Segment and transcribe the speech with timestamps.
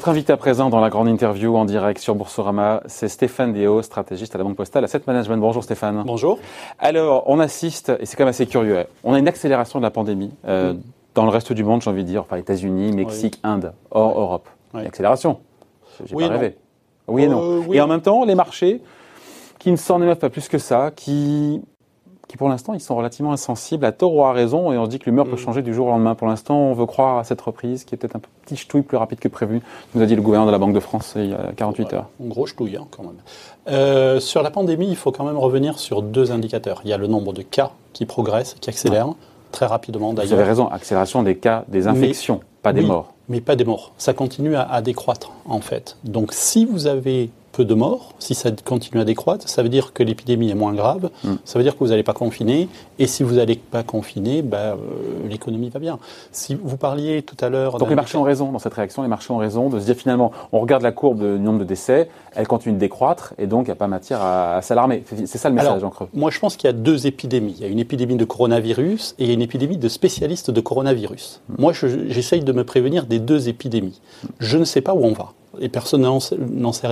[0.00, 3.82] Votre invité à présent dans la grande interview en direct sur Boursorama, c'est Stéphane Déo,
[3.82, 5.36] stratégiste à la Banque Postale Asset Management.
[5.36, 6.04] Bonjour Stéphane.
[6.06, 6.38] Bonjour.
[6.78, 9.90] Alors, on assiste, et c'est quand même assez curieux, on a une accélération de la
[9.90, 10.72] pandémie euh,
[11.14, 14.48] dans le reste du monde, j'ai envie de dire, enfin États-Unis, Mexique, Inde, hors Europe.
[14.72, 15.40] Une accélération.
[16.06, 16.56] J'ai oui pas rêvé.
[17.06, 17.60] Oui et non.
[17.60, 17.72] Euh.
[17.74, 18.80] Et en même temps, les marchés
[19.58, 21.60] qui ne s'en émeuvent pas plus que ça, qui
[22.30, 24.90] qui pour l'instant ils sont relativement insensibles, à tort ou à raison, et on se
[24.90, 25.38] dit que l'humeur peut Mm.
[25.38, 26.14] changer du jour au lendemain.
[26.14, 28.96] Pour l'instant, on veut croire à cette reprise qui est peut-être un petit ch'touille plus
[28.96, 29.60] rapide que prévu,
[29.94, 32.06] nous a dit le gouverneur de la Banque de France il y a 48 heures.
[32.22, 33.16] En gros ch'touille, hein, quand même.
[33.68, 36.80] Euh, sur la pandémie, il faut quand même revenir sur deux indicateurs.
[36.84, 39.08] Il y a le nombre de cas qui progressent, qui accélèrent
[39.52, 40.46] très rapidement Vous avez d'ailleurs.
[40.46, 43.12] raison, accélération des cas, des infections, pas des Oui, morts.
[43.28, 43.90] Mais pas des morts.
[43.98, 45.96] Ça continue à, à décroître, en fait.
[46.04, 49.92] Donc si vous avez peu de morts, si ça continue à décroître, ça veut dire
[49.92, 51.34] que l'épidémie est moins grave, Mm.
[51.44, 54.56] ça veut dire que vous n'allez pas confiner, et si vous n'allez pas confiner, ben,
[54.58, 54.76] euh,
[55.28, 55.98] l'économie va bien.
[56.32, 57.78] Si vous parliez tout à l'heure...
[57.78, 59.96] Donc les marchés ont raison dans cette réaction, les marchés ont raison de se dire
[59.96, 63.66] finalement, on regarde la courbe du nombre de décès, elle continue de décroître et donc
[63.66, 65.02] il n'y a pas matière à, à s'alarmer.
[65.26, 66.08] C'est ça le message Alors, en creux.
[66.14, 67.54] Moi, je pense qu'il y a deux épidémies.
[67.58, 71.40] Il y a une épidémie de coronavirus et une épidémie de spécialistes de coronavirus.
[71.58, 74.00] Moi, je- j'essaye de me prévenir des deux épidémies.
[74.38, 75.32] Je ne sais pas où on va.
[75.60, 76.36] Et personne n'en sait-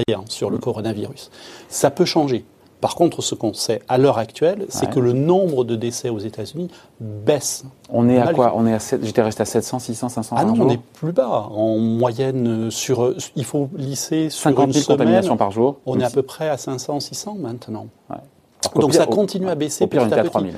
[0.08, 1.30] rien sur le coronavirus.
[1.68, 2.44] Ça peut changer.
[2.80, 4.92] Par contre, ce qu'on sait à l'heure actuelle, c'est Ouais.
[4.92, 6.68] que le nombre de décès aux États-Unis
[7.00, 7.64] baisse.
[7.90, 8.52] On est à quoi?
[8.54, 10.80] On est à 7, j'étais resté à 700, 600, 500 Ah non, jour on est
[10.94, 11.48] plus bas.
[11.50, 15.50] En moyenne, euh, sur, euh, il faut lisser sur 50 une 000 semaine, contaminations par
[15.50, 15.78] jour.
[15.86, 17.88] on est à peu près à 500, 600 maintenant.
[18.76, 20.30] Donc ça au- continue à baisser Au pire, on était à à petit.
[20.30, 20.54] 3000.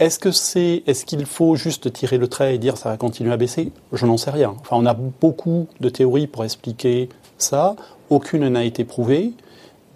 [0.00, 3.32] Est-ce que c'est, est-ce qu'il faut juste tirer le trait et dire ça va continuer
[3.32, 3.70] à baisser?
[3.92, 4.54] Je n'en sais rien.
[4.60, 7.76] Enfin, on a beaucoup de théories pour expliquer ça.
[8.10, 9.32] Aucune n'a été prouvée.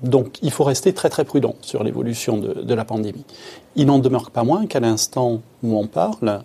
[0.03, 3.25] Donc, il faut rester très très prudent sur l'évolution de, de la pandémie.
[3.75, 6.43] Il n'en demeure pas moins qu'à l'instant où on parle,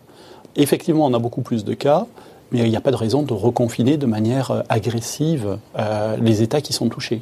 [0.56, 2.08] effectivement, on a beaucoup plus de cas,
[2.52, 6.42] mais il n'y a pas de raison de reconfiner de manière euh, agressive euh, les
[6.42, 7.22] États qui sont touchés.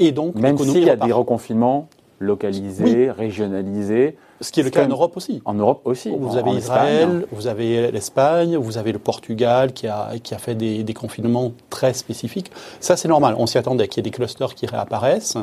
[0.00, 1.06] Et donc, Même s'il y a repart.
[1.06, 1.88] des reconfinements
[2.20, 5.40] localisés, régionalisés, ce qui est le cas en Europe aussi.
[5.44, 6.10] en Europe aussi.
[6.10, 7.24] Vous en- avez en Israël, Espagne.
[7.32, 11.52] vous avez l'Espagne, vous avez le Portugal qui a, qui a fait des, des confinements
[11.70, 12.50] très spécifiques.
[12.80, 13.34] Ça, c'est normal.
[13.38, 15.36] On s'y attendait qu'il y ait des clusters qui réapparaissent.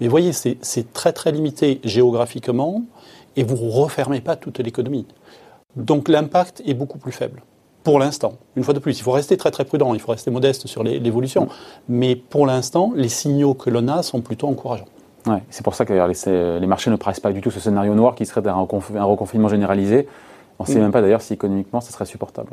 [0.00, 2.82] Mais voyez, c'est très, très limité géographiquement
[3.36, 5.06] et vous ne refermez pas toute l'économie.
[5.76, 7.42] Donc l'impact est beaucoup plus faible.
[7.84, 10.30] Pour l'instant, une fois de plus, il faut rester très très prudent, il faut rester
[10.30, 11.48] modeste sur l'évolution.
[11.88, 14.88] Mais pour l'instant, les signaux que l'on a sont plutôt encourageants.
[15.28, 16.08] Ouais, c'est pour ça que d'ailleurs,
[16.60, 19.04] les, marchés ne pressent pas du tout ce scénario noir qui serait un, reconf- un
[19.04, 20.08] reconfinement généralisé.
[20.58, 20.82] On ne sait Mm.
[20.82, 22.50] même pas d'ailleurs si économiquement ça serait supportable.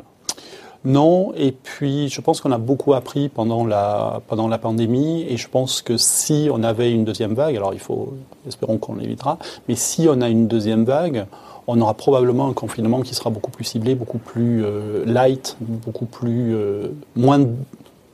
[0.84, 5.36] Non, et puis je pense qu'on a beaucoup appris pendant la, pendant la pandémie, et
[5.36, 8.14] je pense que si on avait une deuxième vague, alors il faut,
[8.46, 9.38] espérons qu'on l'évitera,
[9.68, 11.26] mais si on a une deuxième vague,
[11.66, 16.06] on aura probablement un confinement qui sera beaucoup plus ciblé, beaucoup plus euh, light, beaucoup
[16.06, 17.40] plus euh, moins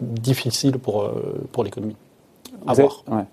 [0.00, 1.96] difficile pour, euh, pour l'économie.
[2.66, 3.02] À voir.
[3.10, 3.24] Ouais.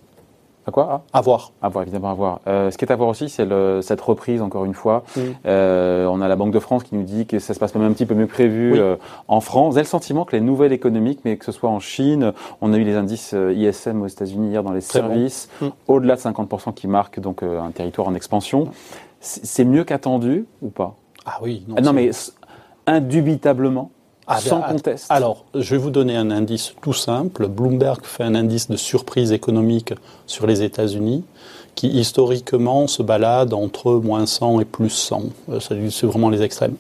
[0.70, 1.04] À quoi?
[1.14, 1.52] À voir.
[1.62, 2.42] À voir, évidemment, à voir.
[2.48, 3.48] Euh, ce qui est à voir aussi, c'est
[3.82, 5.04] cette reprise, encore une fois.
[5.16, 5.20] Mm.
[5.48, 7.84] Euh, on a la Banque de France qui nous dit que ça se passe même
[7.90, 8.80] un petit peu mieux que prévu Oui.
[8.80, 8.96] euh,
[9.28, 9.74] en France.
[9.74, 12.78] Avez le sentiment que les nouvelles économiques, mais que ce soit en Chine, on a
[12.78, 15.08] eu les indices ISM aux États-Unis hier dans les Très bon.
[15.10, 15.68] services, Mm.
[15.88, 18.68] au-delà de 50% qui marquent donc un territoire en expansion.
[19.22, 20.96] C'est mieux qu'attendu ou pas?
[21.26, 21.66] Ah oui.
[21.76, 22.12] Ah Non, mais
[22.88, 23.92] indubitablement,
[24.32, 25.08] Ah, sans ben, conteste.
[25.10, 27.48] Alors, je vais vous donner un indice tout simple.
[27.48, 29.94] Bloomberg fait un indice de surprise économique
[30.28, 31.24] sur les États-Unis
[31.76, 35.24] qui historiquement se balade entre moins 100 et plus 100.
[35.50, 36.76] Euh, C'est vraiment les extrêmes.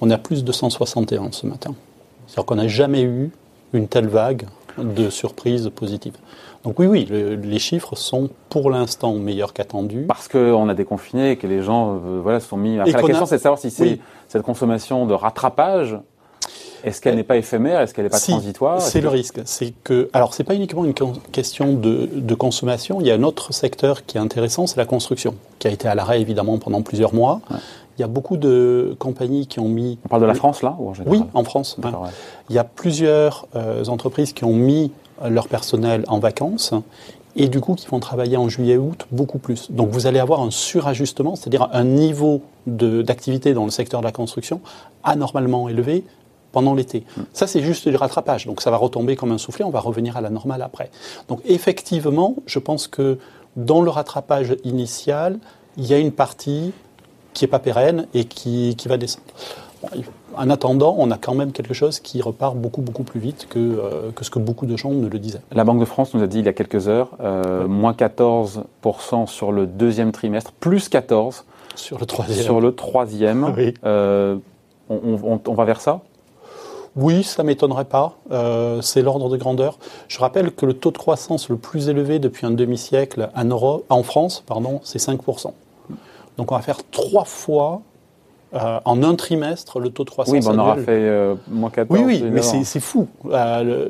[0.00, 1.74] On a plus de 161 ce matin.
[2.26, 3.30] C'est-à-dire qu'on n'a jamais eu
[3.72, 4.46] une telle vague
[4.78, 6.14] de surprises positives.
[6.64, 10.04] Donc oui, oui, le- les chiffres sont pour l'instant meilleurs qu'attendus.
[10.08, 12.78] Parce qu'on a déconfiné et que les gens euh, voilà, se sont mis.
[12.78, 14.00] Après, la a- question, c'est de savoir si c'est Oui.
[14.28, 15.96] cette consommation de rattrapage,
[16.86, 18.80] est-ce qu'elle n'est pas éphémère, est-ce qu'elle n'est pas Si, transitoire?
[18.80, 19.40] C'est le que- risque.
[19.44, 20.94] C'est que, alors, c'est pas uniquement une
[21.32, 23.00] question de, de consommation.
[23.00, 25.88] Il y a un autre secteur qui est intéressant, c'est la construction, qui a été
[25.88, 27.40] à l'arrêt évidemment pendant plusieurs mois.
[27.50, 27.56] Ouais.
[27.98, 29.98] Il y a beaucoup de compagnies qui ont mis.
[30.04, 30.34] On parle de la.
[30.34, 31.18] France là ou en général?
[31.18, 31.76] Oui, en France.
[31.82, 31.90] Ouais.
[32.50, 34.92] Il y a plusieurs euh, entreprises qui ont mis
[35.26, 36.74] leur personnel en vacances
[37.36, 39.70] et du coup qui vont travailler en juillet-août beaucoup plus.
[39.70, 44.12] Donc vous allez avoir un surajustement, c'est-à-dire un niveau d'activité dans le secteur de la
[44.12, 44.60] construction
[45.04, 46.04] anormalement élevé
[46.56, 47.04] pendant l'été.
[47.34, 48.46] Ça, c'est juste du rattrapage.
[48.46, 50.88] Donc ça va retomber comme un soufflet, on va revenir à la normale après.
[51.28, 53.18] Donc effectivement, je pense que
[53.56, 55.38] dans le rattrapage initial,
[55.76, 56.72] il y a une partie
[57.34, 59.26] qui n'est pas pérenne et qui, qui va descendre.
[59.82, 59.88] Bon,
[60.34, 63.58] en attendant, on a quand même quelque chose qui repart beaucoup, beaucoup plus vite que,
[63.58, 65.42] euh, que ce que beaucoup de gens ne le disaient.
[65.52, 69.26] La Banque de France nous a dit il y a quelques heures, euh, moins 14%
[69.26, 71.44] sur le deuxième trimestre, plus 14
[71.74, 72.42] Sur le troisième.
[72.44, 73.44] sur le troisième.
[73.58, 73.74] Oui.
[73.84, 74.36] Euh,
[74.88, 76.00] on, on- on- on va vers ça?
[76.96, 78.16] Oui, ça m'étonnerait pas.
[78.30, 79.78] Euh, c'est l'ordre de grandeur.
[80.08, 83.84] Je rappelle que le taux de croissance le plus élevé depuis un demi-siècle en, Europe,
[83.88, 85.52] en France, pardon, c'est 5%.
[86.36, 87.82] Donc on va faire trois fois
[88.54, 90.32] euh, en un trimestre le taux de croissance.
[90.32, 91.98] Oui, ben on aura fait euh, moins 14.
[91.98, 93.88] Oui, oui, mais c'est fou euh,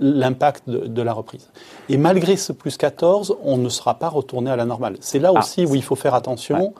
[0.00, 1.48] l'impact de, de, la reprise.
[1.88, 4.96] Et malgré ce plus 14, on ne sera pas retourné à la normale.
[5.00, 5.38] C'est là ah.
[5.38, 6.58] aussi où il faut faire attention.
[6.58, 6.72] Ouais.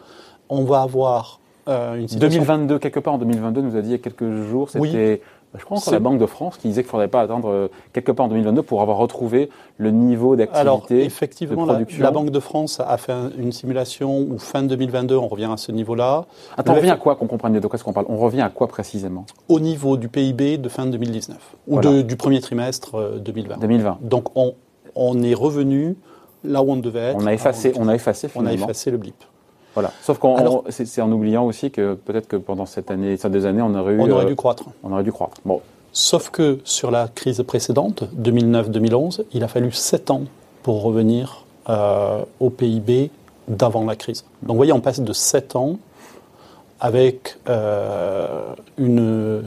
[0.48, 2.42] On va avoir une situation...
[2.42, 5.20] 2022, quelque part en 2022, nous a dit il y a quelques jours, c'était oui.
[5.52, 7.48] Bah, je crois encore la Banque de France qui disait qu'il ne faudrait pas attendre
[7.50, 10.60] euh, quelque part en 2022 pour avoir retrouvé le niveau d'activité.
[10.60, 15.14] Alors, effectivement, de la, la, Banque de France a fait une simulation où fin 2022,
[15.16, 16.24] on revient à ce niveau-là.
[16.56, 18.06] Attends, on revient à quoi qu'on comprenne de quoi est-ce qu'on parle?
[18.08, 19.26] On revient à quoi précisément?
[19.48, 23.54] Au niveau du PIB de fin 2019 ou de, du premier trimestre 2020.
[23.54, 23.98] Euh, 2020.
[24.00, 24.54] Donc on,
[24.94, 25.96] on est revenu
[26.44, 27.18] là où on devait être.
[27.20, 28.50] On a effacé, on a effacé finalement.
[28.50, 29.22] On a effacé le blip.
[29.74, 29.92] Voilà.
[30.02, 33.62] Sauf qu'on, c'est en oubliant aussi que peut-être que pendant cette année, ces deux années,
[33.62, 34.00] on aurait eu.
[34.00, 34.64] On aurait dû croître.
[34.82, 35.38] On aurait dû croître.
[35.44, 35.60] Bon.
[35.92, 40.22] Sauf que sur la crise précédente, 2009-2011, il a fallu sept ans
[40.62, 43.10] pour revenir euh, au PIB
[43.48, 44.24] d'avant la crise.
[44.42, 45.76] Donc vous voyez, on passe de sept ans
[46.80, 49.42] avec euh, une,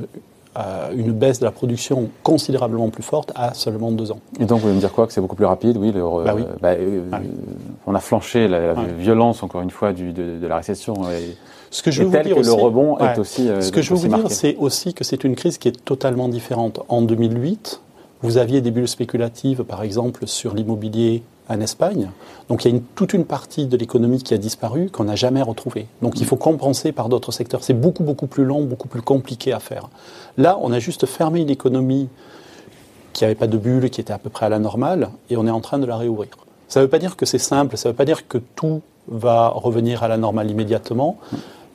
[0.58, 4.20] euh, une baisse de la production considérablement plus forte à seulement deux ans.
[4.40, 5.76] Et donc, vous voulez me dire quoi Que c'est beaucoup plus rapide?
[5.76, 6.44] Oui, le, bah oui.
[6.62, 7.30] Bah, euh, ah oui.
[7.86, 10.94] on a flanché la, la ah violence, encore une fois, du, de, de, la récession.
[11.12, 11.36] Et,
[11.72, 13.06] ce que je veux vous dire que aussi, le rebond ouais.
[13.06, 13.50] est aussi.
[13.50, 15.84] Euh, ce que je veux vous dire, c'est aussi que c'est une crise qui est
[15.84, 16.80] totalement différente.
[16.88, 17.82] En 2008,
[18.22, 22.10] vous aviez des bulles spéculatives, par exemple, sur l'immobilier en Espagne.
[22.50, 25.16] Donc il y a une, toute une partie de l'économie qui a disparu, qu'on n'a
[25.16, 25.88] jamais retrouvée.
[26.02, 27.64] Donc il faut compenser par d'autres secteurs.
[27.64, 29.90] C'est beaucoup, beaucoup plus long, beaucoup plus compliqué à faire.
[30.38, 32.10] Là, on a juste fermé une économie
[33.14, 35.48] qui n'avait pas de bulle, qui était à peu près à la normale, et on
[35.48, 36.32] est en train de la réouvrir.
[36.68, 38.82] Ça ne veut pas dire que c'est simple, ça ne veut pas dire que tout
[39.08, 41.18] va revenir à la normale immédiatement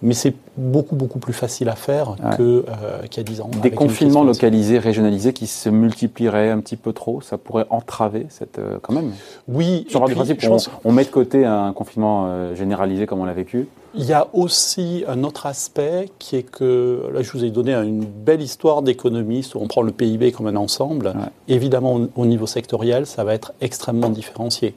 [0.03, 2.37] mais c'est beaucoup, beaucoup plus facile à faire ouais.
[2.37, 2.63] qu'il euh,
[3.11, 3.51] qu y a 10 ans.
[3.63, 8.59] Des confinements localisés, régionalisés qui se multiplieraient un petit peu trop, ça pourrait entraver cette,
[8.59, 9.13] euh, quand même
[9.49, 9.87] Oui.
[9.89, 13.35] Sur du principe, on, on, met de côté un confinement euh, généralisé comme on l'a
[13.35, 13.69] vécu.
[13.95, 17.75] Il y a aussi un autre aspect qui est que, là je vous ai donné
[17.75, 21.09] une belle histoire d'économiste où on prend le PIB comme un ensemble.
[21.09, 21.15] Ouais.
[21.49, 24.77] Évidemment, au niveau sectoriel, ça va être extrêmement différencié.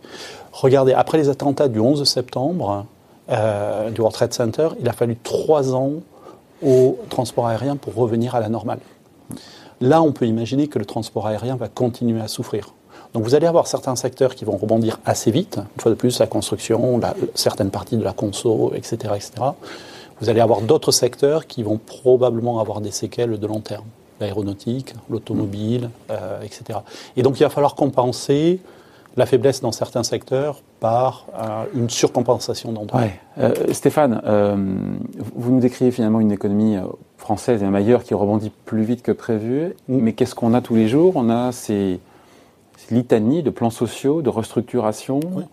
[0.51, 2.85] Regardez, après les attentats du 11 septembre,
[3.29, 5.93] euh, du World Trade Center, il a fallu trois ans
[6.61, 8.79] au transport aérien pour revenir à la normale.
[9.81, 12.73] Là, on peut imaginer que le transport aérien va continuer à souffrir.
[13.13, 16.19] Donc vous allez avoir certains secteurs qui vont rebondir assez vite, une fois de plus,
[16.19, 16.99] la construction,
[17.35, 19.13] certaines parties de la conso, etc.
[19.15, 19.31] etc.
[20.19, 23.85] Vous allez avoir d'autres secteurs qui vont probablement avoir des séquelles de long terme,
[24.19, 26.79] l'aéronautique, l'automobile, euh, etc.
[27.15, 28.59] Et donc il va falloir compenser
[29.15, 33.01] la faiblesse dans certains secteurs par euh, une surcompensation d'endroits.
[33.01, 33.19] Ouais.
[33.37, 34.55] Euh, Stéphane, euh,
[35.35, 36.77] vous nous décrivez finalement une économie
[37.17, 39.97] française et même ailleurs qui rebondit plus vite que prévu, mm.
[39.97, 41.13] mais qu'est-ce qu'on a tous les jours?
[41.15, 41.99] On a ces,
[42.77, 45.43] ces, litanies de plans sociaux, de restructuration, oui.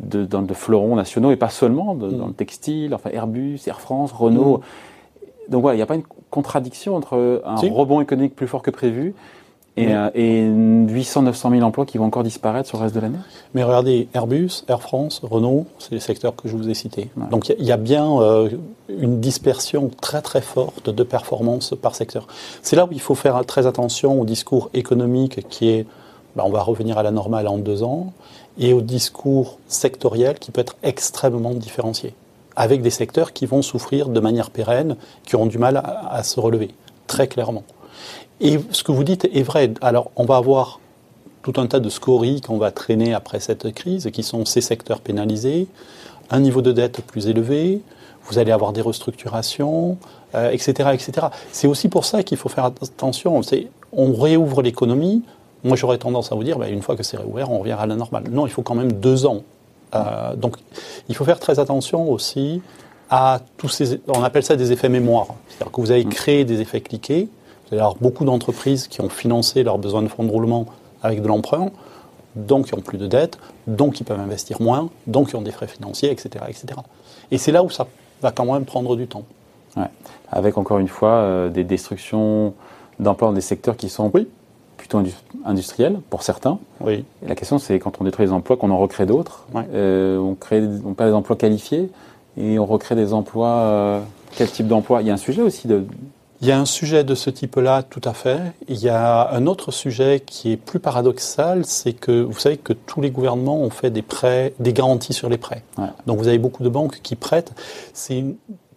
[0.00, 2.18] de, de, fleurons nationaux, et pas seulement, de, mm.
[2.18, 4.58] dans le textile, enfin Airbus, Air France, Renault.
[4.58, 5.50] Mm.
[5.50, 7.68] Donc voilà, il n'y a pas une contradiction entre un si.
[7.68, 9.14] rebond économique plus fort que prévu
[9.76, 13.00] et, euh, et 800, 900 000 emplois qui vont encore disparaître sur le reste de
[13.00, 13.18] l'année
[13.54, 17.08] Mais regardez, Airbus, Air France, Renault, c'est les secteurs que je vous ai cités.
[17.16, 17.28] Ouais.
[17.30, 18.50] Donc il y, y, a bien euh,
[18.88, 22.26] une dispersion très très forte de performance par secteur.
[22.62, 25.86] C'est là où il faut faire très attention au discours économique qui est
[26.36, 28.12] ben, on va revenir à la normale en deux ans,
[28.58, 32.14] et au discours sectoriel qui peut être extrêmement différencié,
[32.56, 36.22] avec des secteurs qui vont souffrir de manière pérenne, qui auront du mal à, à
[36.22, 36.70] se relever,
[37.06, 37.64] très clairement.
[38.40, 39.72] Et ce que vous dites est vrai.
[39.82, 40.80] Alors, on va avoir
[41.42, 45.00] tout un tas de scories qu'on va traîner après cette crise, qui sont ces secteurs
[45.00, 45.68] pénalisés,
[46.30, 47.80] un niveau de dette plus élevé,
[48.24, 49.98] vous allez avoir des restructurations,
[50.34, 51.26] euh, etc., etc.
[51.52, 53.40] C'est aussi pour ça qu'il faut faire attention.
[53.92, 55.22] On réouvre l'économie.
[55.64, 57.86] Moi, j'aurais tendance à vous dire, bah, une fois que c'est réouvert, on revient à
[57.86, 58.24] la normale.
[58.30, 59.42] Non, il faut quand même deux ans.
[59.94, 60.56] Euh, donc,
[61.08, 62.62] il faut faire très attention aussi
[63.10, 64.00] à tous ces.
[64.08, 65.26] On appelle ça des effets mémoire.
[65.48, 67.28] C'est-à-dire que vous avez créé des effets cliqués
[67.72, 70.66] il y a beaucoup d'entreprises qui ont financé leurs besoins de fonds de roulement
[71.02, 71.70] avec de l'emprunt,
[72.36, 75.50] donc qui ont plus de dettes, donc ils peuvent investir moins, donc ils ont des
[75.50, 76.44] frais financiers, etc.
[76.48, 76.66] etc.
[77.30, 77.86] Et c'est là où ça
[78.22, 79.24] va quand même prendre du temps.
[79.76, 79.88] Ouais.
[80.30, 82.54] Avec encore une fois euh, des destructions
[82.98, 84.28] d'emplois dans des secteurs qui sont oui.
[84.76, 85.02] plutôt
[85.44, 86.58] industriels pour certains.
[86.80, 87.04] Oui.
[87.24, 89.46] Et la question c'est quand on détruit les emplois qu'on en recrée d'autres.
[89.54, 89.64] Ouais.
[89.72, 91.90] Euh, on, crée, on perd des emplois qualifiés
[92.36, 93.48] et on recrée des emplois.
[93.48, 94.00] Euh,
[94.36, 95.02] quel type d'emploi?
[95.02, 95.84] Il y a un sujet aussi de,
[96.40, 98.38] il y a un sujet de ce type-là, tout à fait.
[98.68, 102.72] Il y a un autre sujet qui est plus paradoxal, c'est que vous savez que
[102.72, 105.62] tous les gouvernements ont fait des prêts, des garanties sur les prêts.
[105.78, 105.86] Ouais.
[106.06, 107.52] Donc vous avez beaucoup de banques qui prêtent.
[107.92, 108.24] C'est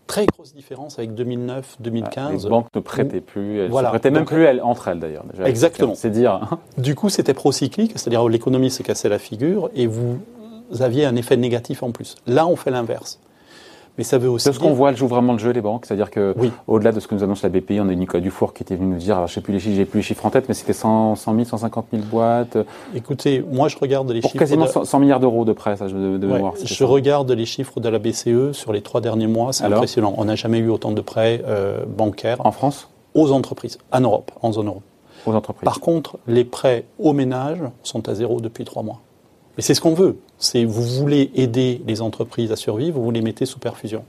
[0.07, 2.43] très grosse différence avec 2009, 2015.
[2.43, 3.87] Les banques ne prêtaient plus, elles Voilà.
[3.87, 5.23] ne prêtaient même Donc, plus elles, entre elles d'ailleurs.
[5.45, 5.95] Exactement.
[5.95, 6.33] C'est dire.
[6.51, 6.59] hein.
[6.77, 10.19] Du coup, c'était procyclique, c'est-à-dire l'économie s'est cassée la figure et vous
[10.81, 12.15] aviez un effet négatif en plus.
[12.27, 13.19] Là, on fait l'inverse.
[13.97, 15.85] Mais ça veut aussi C'est ce qu'on voit, elles jouent vraiment le jeu, les banques.
[15.85, 16.51] C'est-à-dire que, Oui.
[16.67, 18.87] au-delà de ce que nous annonce la BPI, on a Nicolas Dufour qui était venu
[18.93, 20.55] nous dire, alors je sais plus les chiffres, j'ai plus les chiffres en tête, mais
[20.55, 22.57] c'était 100, 100 000, 150 000 boîtes,
[22.95, 24.39] Écoutez, moi, je regarde les pour chiffres.
[24.39, 26.53] quasiment de- 100, 100 milliards d'euros de prêts, ça, je- de, de Ouais, mémoire.
[26.63, 26.85] je ça.
[26.85, 30.15] regarde les chiffres de la BCE sur les trois derniers mois, c'est impressionnant.
[30.17, 34.31] On n'a jamais eu autant de prêts euh, bancaires En France, aux entreprises, en Europe,
[34.41, 34.81] en zone euro.
[35.27, 35.63] aux entreprises.
[35.65, 39.01] Par contre, les prêts aux ménages sont à zéro depuis trois mois.
[39.57, 40.17] Et c'est ce qu'on veut.
[40.43, 44.03] C'est vous voulez aider les entreprises à survivre, vous les mettez sous perfusion.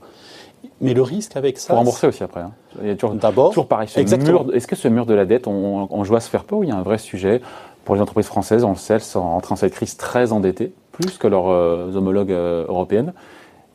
[0.81, 2.41] Mais le risque avec ça, Faut rembourser aussi après.
[2.41, 2.51] hein.
[2.81, 3.87] Il y a toujours, D'abord, toujours pareil.
[3.95, 6.63] Est-ce que ce mur de la dette, on, on joue à se faire peur ou
[6.63, 7.41] il y a un vrai sujet
[7.85, 10.73] pour les entreprises françaises On le sait, elles sont entrées dans cette crise très endettées,
[10.91, 13.13] plus que leurs euh, homologues euh, européennes.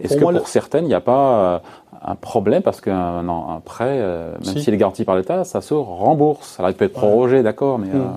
[0.01, 1.59] Est-ce Pour que moi, pour le- certaines, il n'y a pas euh,
[2.03, 4.63] un problème parce qu'un un prêt, même Si.
[4.63, 6.59] s'il est garanti par l'État, ça se rembourse.
[6.59, 8.13] Alors il peut être prorogé, d'accord, mais Hmm.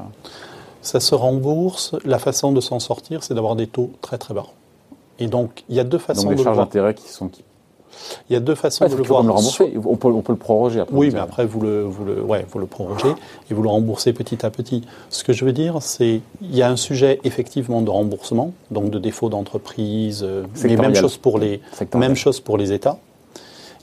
[0.84, 1.96] Ça se rembourse.
[2.06, 4.46] La façon de s'en sortir, c'est d'avoir des taux très très bas.
[5.20, 7.28] Et donc, il y a deux façons donc de les le charges d'intérêt qui sont
[7.30, 7.44] qui.
[8.30, 9.24] Il y a deux façons Ouais, de le voir.
[9.24, 9.74] le rembourser.
[9.86, 10.96] On peut, on peut le proroger après.
[10.96, 13.14] Oui, mais après, vous le, vous, le, ouais, vous le prorogez
[13.50, 14.82] et vous le remboursez petit à petit.
[15.10, 18.90] Ce que je veux dire, c'est il y a un sujet effectivement de remboursement, donc
[18.90, 21.62] de défaut d'entreprise, euh, mais même chose, pour les,
[21.96, 22.98] même chose pour les États.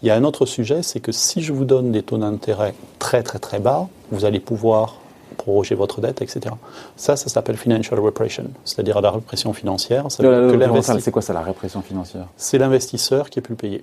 [0.03, 2.75] Il y a un autre sujet, c'est que si je vous donne des taux d'intérêt
[2.99, 4.97] très très très bas, vous allez pouvoir
[5.41, 6.55] proroger votre dette, etc.
[6.97, 10.05] Ça, ça s'appelle financial repression, c'est-à-dire la répression financière.
[10.11, 12.27] C'est quoi ça, la répression financière?
[12.37, 13.83] C'est l'investisseur qui est plus payé.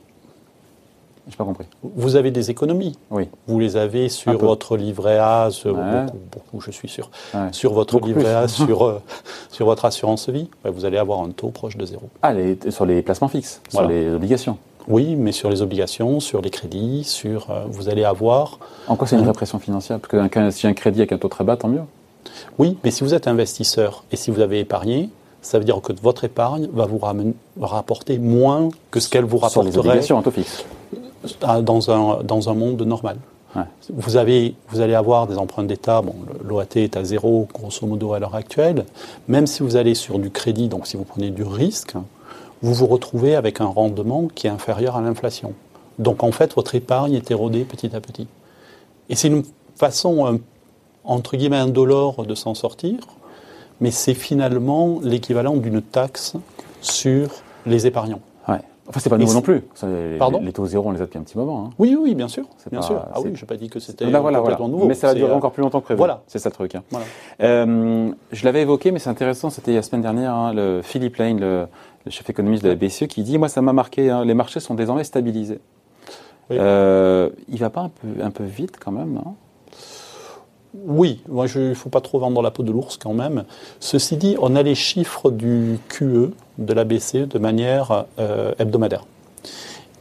[1.30, 1.66] J'ai pas compris.
[1.84, 2.98] Vous avez des économies.
[3.12, 3.28] Oui.
[3.48, 6.04] Vous les avez sur votre livret A, sur Ouais.
[6.06, 7.12] beaucoup, beaucoup, je suis sûr.
[7.34, 7.50] Ouais.
[7.52, 8.30] Sur votre Beaucoup livret plus.
[8.34, 9.02] A, sur, euh,
[9.52, 12.04] sur votre assurance vie, vous allez avoir un taux proche de zéro.
[12.22, 13.90] Ah, les- sur les placements fixes, Voilà.
[13.90, 14.58] sur les obligations.
[14.88, 18.60] Oui, mais sur les obligations, sur les crédits, sur, euh, vous allez avoir.
[18.88, 19.28] En quoi c'est une Mhm.
[19.30, 20.00] répression financière?
[20.00, 21.82] Parce que si un crédit avec un taux très bas, tant mieux.
[22.58, 25.10] Oui, mais si vous êtes investisseur et si vous avez épargné,
[25.42, 29.38] ça veut dire que votre épargne va vous ramen- rapporter moins que ce qu'elle vous
[29.38, 30.64] Sur les rapporterait obligations, un taux fixe.
[31.62, 33.18] dans un, dans un monde normal.
[33.56, 33.64] Ouais.
[33.94, 38.14] Vous, avez, vous allez avoir des emprunts d'État, bon, l'OAT est à zéro grosso modo
[38.14, 38.86] à l'heure actuelle,
[39.28, 41.94] même si vous allez sur du crédit, donc si vous prenez du risque,
[42.62, 45.54] vous vous retrouvez avec un rendement qui est inférieur à l'inflation.
[46.00, 48.28] Donc en fait, votre épargne est érodée petit à petit.
[49.10, 49.44] Et c'est une
[49.76, 50.38] façon, euh,
[51.04, 53.00] entre guillemets, indolore de s'en sortir,
[53.80, 56.34] mais c'est finalement l'équivalent d'une taxe
[56.82, 57.30] sur
[57.66, 58.22] les épargnants.
[58.90, 59.64] Enfin, c'est pas nouveau non plus.
[60.18, 61.66] Pardon les taux zéro, on les a depuis un petit moment.
[61.66, 61.70] hein.
[61.78, 62.46] Oui, oui, bien sûr.
[62.72, 63.06] Bien pas- sûr.
[63.14, 64.56] Ah oui, je n'ai pas dit que c'était Là, voilà, voilà.
[64.56, 64.88] complètement nouveau.
[64.88, 65.98] Mais ça va durer euh, encore plus longtemps que prévu.
[65.98, 66.22] voilà.
[66.28, 66.76] C'est ça le truc.
[66.76, 66.84] hein.
[66.92, 67.06] Voilà.
[67.42, 69.50] Euh, je l'avais évoqué, mais c'est intéressant.
[69.50, 71.68] C'était la semaine dernière, hein, le Philippe Lane, le,
[72.06, 74.74] le chef économiste de la BCE, qui dit Moi, ça m'a marqué, les marchés sont
[74.76, 75.60] désormais stabilisés.
[76.50, 76.56] Oui.
[76.60, 79.36] Euh, il va pas un peu, un peu vite quand même, non
[80.86, 83.44] Oui, moi il ne faut pas trop vendre la peau de l'ours quand même.
[83.80, 89.06] Ceci dit, on a les chiffres du QE de la BCE de manière euh, hebdomadaire.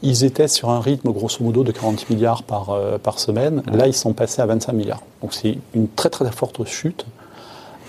[0.03, 3.63] Ils étaient sur un rythme grosso modo de 40 milliards par, euh, par semaine.
[3.73, 5.03] Là, ils sont passés à 25 milliards.
[5.23, 7.07] Donc c'est une très très forte chute.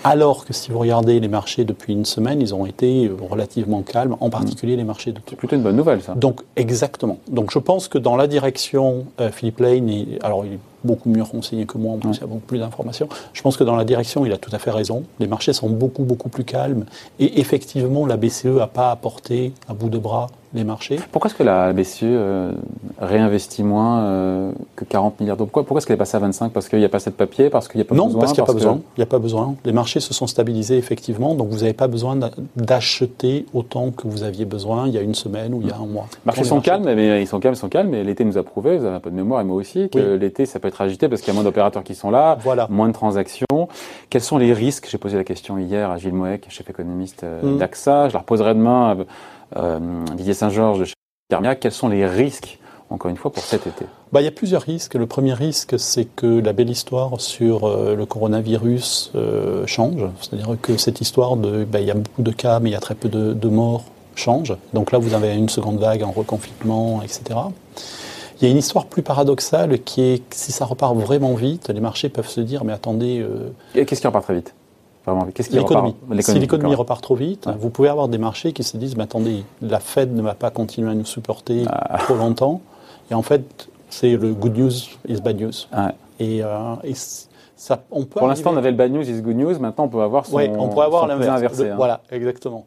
[0.04, 3.82] Alors que si vous regardez les marchés depuis une semaine, ils ont été euh, relativement
[3.82, 5.24] calmes, en particulier les marchés de taux.
[5.30, 6.14] C'est plutôt une bonne nouvelle, ça.
[6.14, 7.18] Donc, exactement.
[7.28, 11.08] Donc, je pense que dans la direction, euh, Philippe Lane, est- alors il est beaucoup
[11.08, 12.14] mieux renseigné que moi, en plus, Ouais.
[12.16, 13.08] il y a beaucoup plus d'informations.
[13.32, 15.02] Je pense que dans la direction, il a tout à fait raison.
[15.20, 16.84] Les marchés sont beaucoup, beaucoup plus calmes.
[17.18, 20.98] Et effectivement, la BCE n'a pas apporté à bout de bras les marchés.
[21.12, 22.52] Pourquoi est-ce que la BCE euh,
[23.00, 25.46] réinvestit moins euh, que 40 milliards d'euros?
[25.46, 27.14] Pourquoi, pourquoi est-ce qu'elle est passée à 25 Parce qu'il n'y a pas assez de
[27.16, 28.80] papier Parce qu'il n'y a pas non, besoin parce qu'il n'y a pas que- besoin.
[28.96, 29.54] Il a pas besoin.
[29.66, 34.06] Les marchés se sont stabilisés effectivement, donc vous n'avez pas besoin d'a- d'acheter autant que
[34.08, 36.06] vous aviez besoin il y a une semaine ou il y a un mois.
[36.12, 37.88] Les marchés les sont calmes, mais ils sont calmes, ils sont calmes.
[37.90, 40.14] Mais l'été nous a prouvé, vous avez un peu de mémoire et moi aussi, que
[40.14, 40.18] Oui.
[40.18, 42.66] l'été ça peut être agité parce qu'il y a moins d'opérateurs qui sont là, Voilà.
[42.70, 43.46] moins de transactions.
[44.10, 44.86] Quels sont les risques?
[44.90, 47.58] J'ai posé la question hier à Gilles Moec, chef économiste euh, Mm.
[47.58, 48.08] d'AXA.
[48.08, 48.96] Je la reposerai demain
[49.54, 49.78] à euh,
[50.14, 50.94] Didier Saint-Georges de chez.
[51.60, 52.58] Quels sont les risques,
[52.90, 53.84] encore une fois, pour cet été?
[54.12, 54.94] Bah, il y a plusieurs risques.
[54.94, 60.02] Le premier risque, c'est que la belle histoire sur euh, le coronavirus euh, change.
[60.20, 62.76] C'est-à-dire que cette histoire de, bah, il y a beaucoup de cas, mais il y
[62.76, 63.84] a très peu de, de morts
[64.14, 64.56] change.
[64.72, 67.38] Donc là, vous avez une seconde vague en reconfinement, etc.
[68.40, 71.68] Il y a une histoire plus paradoxale qui est que si ça repart vraiment vite,
[71.70, 74.54] les marchés peuvent se dire, mais attendez, euh, Et Qu'est-ce qui repart très vite?
[75.04, 75.94] Vraiment, qu'est-ce qui l'économie?
[76.20, 77.54] Si l'économie repart trop vite, Ouais.
[77.58, 80.50] vous pouvez avoir des marchés qui se disent, mais attendez, la Fed ne va pas
[80.50, 81.98] continuer à nous supporter Ah.
[81.98, 82.60] trop longtemps.
[83.10, 84.70] Et en fait, c'est le good news
[85.08, 85.50] is bad news.
[85.76, 85.92] Ouais.
[86.20, 86.92] Et, euh, et
[87.56, 89.58] ça, on peut Pour l'instant, on avait le bad news is good news.
[89.58, 90.36] Maintenant, on peut avoir son.
[90.36, 91.58] Ouais, on pourrait avoir l'inverse.
[91.60, 91.74] hein.
[91.76, 92.66] Voilà, exactement.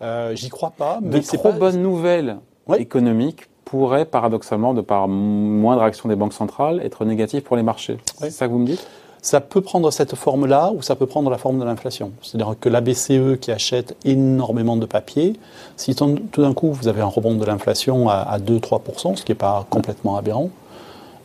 [0.00, 2.80] Euh, J'y crois pas, De mais c'est trop pas- bonnes nouvelles Ouais.
[2.80, 7.96] économiques pourrait paradoxalement, de par moindre action des banques centrales, être négatif pour les marchés.
[8.18, 8.86] C'est ça que vous me dites?
[9.22, 12.12] Ça peut prendre cette forme-là ou ça peut prendre la forme de l'inflation.
[12.20, 15.40] C'est-à-dire que la BCE qui achète énormément de papier,
[15.78, 19.36] si tout d'un coup vous avez un rebond de l'inflation à, 2-3%, ce qui n'est
[19.36, 20.50] pas complètement aberrant.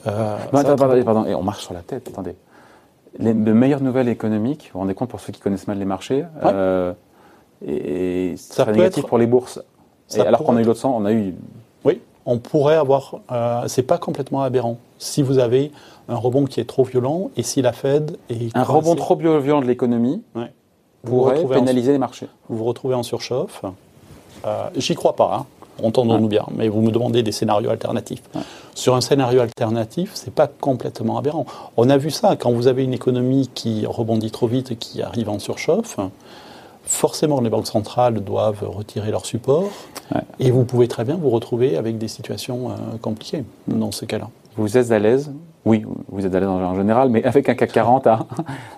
[0.06, 2.36] Euh, pardon, Et on marche sur la tête, attendez.
[3.20, 6.24] Les, meilleures nouvelles économiques, vous vous rendez compte pour ceux qui connaissent mal les marchés,
[6.46, 6.94] euh,
[7.68, 9.60] et, ça serait négatif pour les bourses.
[10.16, 11.36] Et alors qu'on a eu l'autre sens, on a eu.
[12.28, 13.16] On pourrait avoir.
[13.32, 14.78] Euh, c'est pas complètement aberrant.
[15.00, 15.72] Si vous avez
[16.10, 18.56] un rebond qui est trop violent et si la Fed est.
[18.56, 20.22] Un rebond trop violent de l'économie
[21.04, 22.28] pourrait pénaliser les marchés.
[22.50, 23.64] Vous vous retrouvez en surchauffe.
[24.46, 25.46] Euh, j'y crois pas, hein.
[25.84, 28.22] entendons-nous bien, mais vous me demandez des scénarios alternatifs.
[28.76, 31.46] Sur un scénario alternatif, c'est pas complètement aberrant.
[31.76, 35.02] On a vu ça quand vous avez une économie qui rebondit trop vite et qui
[35.02, 35.98] arrive en surchauffe.
[36.88, 39.70] Forcément, les banques centrales doivent retirer leur support
[40.40, 44.30] et vous pouvez très bien vous retrouver avec des situations euh, compliquées dans ce cas-là.
[44.56, 45.32] Vous êtes à l'aise?
[45.66, 48.26] Oui, vous êtes à l'aise en général, mais avec un CAC 40 à,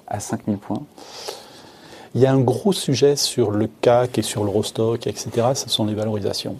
[0.07, 0.81] à 5000 points
[2.15, 5.29] Il y a un gros sujet sur le CAC et sur l'Eurostock, etc.
[5.53, 6.55] Ce sont les valorisations.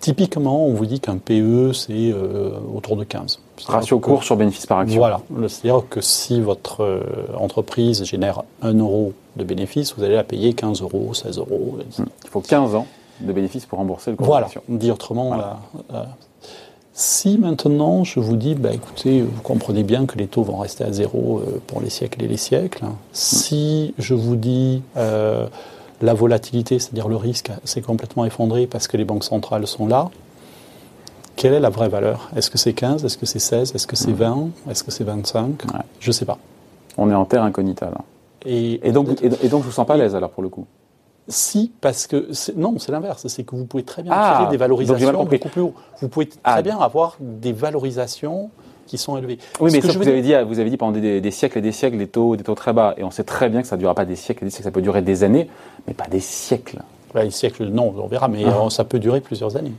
[0.00, 3.40] Typiquement, on vous dit qu'un PE, c'est euh, autour de 15.
[3.66, 4.98] Ratio court sur bénéfice par action.
[4.98, 5.20] Voilà.
[5.48, 7.02] C'est-à-dire que si votre euh,
[7.36, 11.78] entreprise génère 1 euro de bénéfice, vous allez la payer 15 euros, 16 euros.
[11.98, 12.86] Il faut 15 ans
[13.20, 14.48] de bénéfice pour rembourser le cours Voilà.
[14.68, 15.32] Dit autrement,
[16.92, 20.82] si maintenant je vous dis, bah, écoutez, vous comprenez bien que les taux vont rester
[20.84, 22.96] à zéro euh, pour les siècles et les siècles, hein.
[23.12, 25.46] si je vous dis euh,
[26.02, 30.10] la volatilité, c'est-à-dire le risque, s'est complètement effondré parce que les banques centrales sont là,
[31.36, 32.30] quelle est la vraie valeur?
[32.34, 35.04] Est-ce que c'est 15 Est-ce que c'est 16 Est-ce que c'est 20 Est-ce que c'est
[35.04, 35.62] 25
[36.00, 36.36] Je ne sais pas.
[36.96, 37.98] On est en terre incognita là.
[38.50, 40.66] Et, donc, et, donc, je ne vous sens pas à l'aise alors pour le coup
[41.30, 43.26] si, parce que non, c'est l'inverse.
[43.28, 45.74] C'est que vous pouvez très bien ah, des valorisations beaucoup plus haut.
[46.00, 46.62] Vous pouvez très ah.
[46.62, 48.48] bien avoir des valorisations
[48.86, 49.38] qui sont élevées.
[49.60, 52.06] Oui, mais vous, avez dit, vous avez dit pendant des, siècles et des siècles des
[52.06, 54.06] taux, des taux très bas, et on sait très bien que ça ne durera pas
[54.06, 55.50] des siècles et des siècles, ça peut durer des années,
[55.86, 56.80] mais pas des siècles.
[57.12, 58.70] Bah, des siècles, non, on verra, mais ah.
[58.70, 59.74] ça peut durer plusieurs années.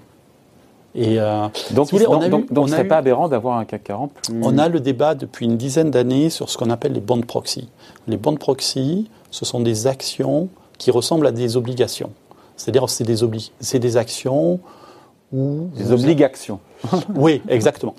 [0.95, 4.69] Et euh, donc, voulez, on donc, donc, pas aberrant d'avoir un CAC 40 On a
[4.69, 7.69] le débat depuis une dizaine d'années sur ce qu'on appelle les bond proxy.
[8.07, 12.11] Les bond proxy, ce sont des actions qui ressemblent à des obligations.
[12.55, 13.17] C'est-à-dire, c'est des,
[13.59, 14.59] c'est des actions
[15.31, 16.59] ou Des obligations.
[17.15, 17.95] oui, exactement.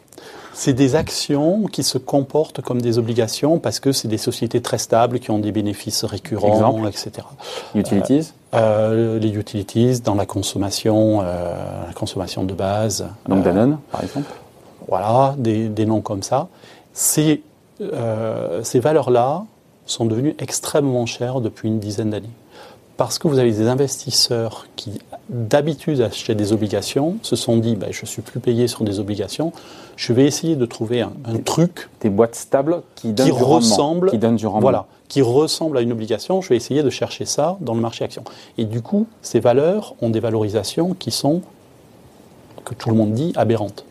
[0.60, 4.76] C'est des actions qui se comportent comme des obligations parce que c'est des sociétés très
[4.76, 7.26] stables qui ont des bénéfices récurrents, etc.
[7.74, 11.54] Utilities euh, euh, Les utilities dans la consommation, euh,
[11.86, 13.08] la consommation de base.
[13.26, 14.30] Donc Danone, par exemple
[14.86, 16.48] Voilà, des, des, noms comme ça.
[16.92, 17.42] Ces,
[18.62, 19.44] ces valeurs-là
[19.86, 22.36] sont devenues extrêmement chères depuis une dizaine d'années
[23.00, 27.90] parce que vous avez des investisseurs qui, d'habitude, achetaient des obligations, se sont dit ben,
[27.92, 29.54] je ne suis plus payé sur des obligations,
[29.96, 31.10] je vais essayer de trouver un,
[31.42, 31.88] truc.
[32.02, 34.60] Des boîtes stables qui donnent, qui du, ressemble, qui donnent du rendement.
[34.60, 36.42] Voilà, qui ressemble à une obligation.
[36.42, 38.22] Je vais essayer de chercher ça dans le marché action.
[38.58, 41.40] Et du coup, ces valeurs ont des valorisations qui sont,
[42.66, 43.86] que tout le monde dit, aberrantes.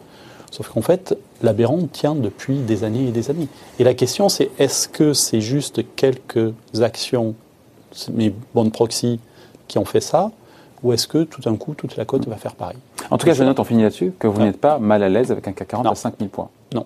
[0.52, 3.48] Sauf qu'en fait, l'aberrant tient depuis des années et des années.
[3.80, 7.34] Et la question, c'est est-ce que c'est juste quelques actions
[8.14, 9.20] mes bonnes proxys
[9.68, 10.32] qui ont fait ça
[10.84, 12.78] ou est-ce que tout d'un coup, toute la côte va faire pareil
[13.12, 15.32] En tout cas, je note, on finit là-dessus, que vous n'êtes pas mal à l'aise
[15.32, 16.50] avec un CAC 40 à 5000 points.
[16.74, 16.86] Non.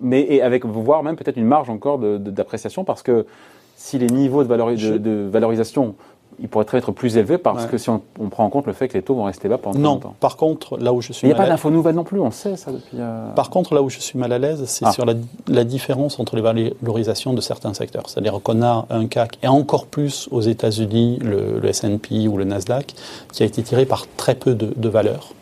[0.00, 3.26] Mais et avec, voire même peut-être une marge encore d'appréciation, parce que
[3.76, 5.94] si les niveaux de, de valorisation
[6.40, 8.94] il pourrait être plus élevé parce que si on, prend en compte le fait que
[8.94, 10.08] les taux vont rester bas pendant longtemps.
[10.08, 11.26] Non, par contre, là où je suis.
[11.26, 12.98] Il n'y a pas d'infos nouvelles non plus, on sait ça depuis.
[12.98, 14.92] Euh, par contre, là où je suis mal à l'aise, c'est ah.
[14.92, 18.04] sur la, différence entre les valorisations de certains secteurs.
[18.08, 22.94] C'est-à-dire qu'on a un CAC, et encore plus aux États-Unis, le, SP ou le Nasdaq,
[23.32, 25.34] qui a été tiré par très peu de, valeurs.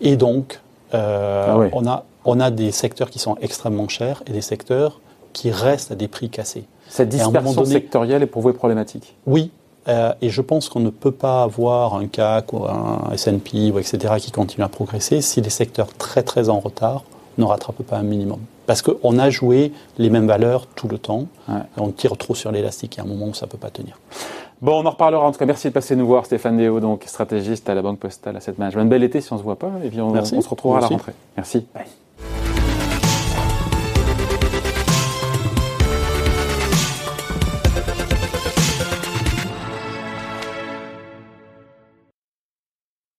[0.00, 0.60] Et donc,
[0.92, 5.00] euh, ah on, a, on a des secteurs qui sont extrêmement chers et des secteurs
[5.32, 6.64] qui restent à des prix cassés.
[6.88, 9.16] Cette dispersion sectorielle est pour vous problématique?
[9.26, 9.50] Oui,
[9.88, 13.78] euh, et je pense qu'on ne peut pas avoir un CAC ou un S&P ou
[13.78, 14.14] etc.
[14.18, 17.04] qui continue à progresser si les secteurs très très en retard
[17.38, 18.40] ne rattrapent pas un minimum.
[18.66, 21.26] Parce qu'on a joué les mêmes valeurs tout le temps.
[21.48, 22.96] Et on tire trop sur l'élastique.
[22.96, 23.98] Il y a un moment où ça ne peut pas tenir.
[24.60, 25.24] Bon, on en reparlera.
[25.24, 27.98] En tout cas, merci de passer nous voir, Stéphane Déo, donc stratégiste à la Banque
[27.98, 28.88] Postale Asset Management.
[28.88, 29.70] Bel été si on ne se voit pas.
[29.84, 31.12] Et puis on, on se retrouvera à la rentrée.
[31.36, 31.66] Merci.
[31.74, 31.84] Bye.